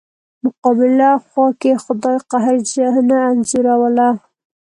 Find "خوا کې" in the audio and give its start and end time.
1.27-1.71